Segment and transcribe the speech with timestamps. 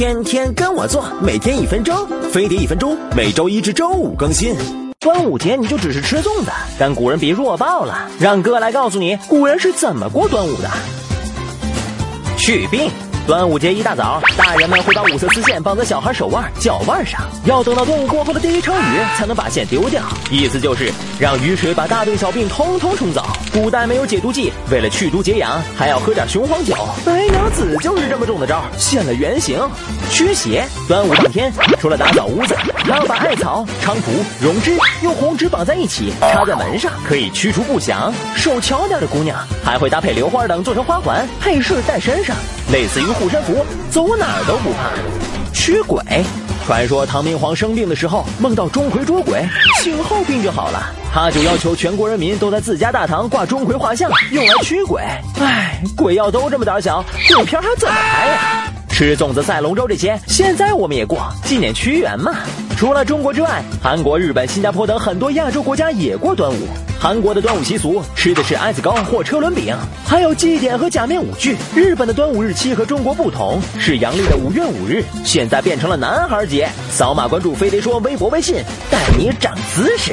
[0.00, 1.94] 天天跟我做，每天一分钟，
[2.32, 4.56] 飞碟一分钟，每周一至周五更新。
[4.98, 8.08] 端午节你就只是吃粽子，但古人别弱爆了。
[8.18, 10.70] 让哥来告诉你，古人是怎么过端午的。
[12.38, 12.90] 祛病。
[13.30, 20.02] 端午节一大早，大人们会把五色丝线绑在小孩手腕、脚腕上，要等到端午过后的第一场雨才能把线丢掉。
[20.32, 23.24] 意思就是让雨水把大病小病通通冲走。
[23.52, 26.74] 古代没有解毒剂，为了去毒解痒，还要喝点雄黄酒。
[27.06, 29.60] 白娘子就是这么中的招，现了原形。
[30.10, 34.10] 驱邪，端午当天，除了打扫屋子，还要把艾草、菖蒲、
[34.40, 38.12] 榕枝用红纸绑在一起，插在门上，可以驱除不祥。
[38.34, 42.34] 手巧点的姑娘还会搭配榴花等做成花环，配饰戴身上，
[42.72, 43.10] 类似于。
[43.20, 44.88] 护身符，走哪儿都不怕。
[45.52, 46.02] 驱鬼，
[46.64, 49.46] 传说唐明皇生病的时候梦到钟馗捉鬼，
[49.82, 50.90] 醒后病就好了。
[51.12, 55.02] 他就要求全国人民都在自家大堂挂钟馗画像，用来驱鬼。
[55.38, 58.69] 唉，鬼要都这么胆小，鬼片还怎么拍呀？
[59.00, 62.34] 吃粽子、赛龙舟这些，现在我们也过，纪念屈原嘛。
[62.76, 66.68] 除了中国之外，韩国、日本、新加坡等很多亚洲国家也过端午。
[67.00, 71.56] 韩国的端午习俗吃的是艾子糕或车轮饼，还有祭典和假面舞剧。
[71.74, 76.68] 日本的端午日期和中国不同，是阳历的五月五日，现在变成了男孩节。
[76.90, 78.56] 扫码关注飞碟说微博、微信，
[78.90, 80.12] 带你长姿势。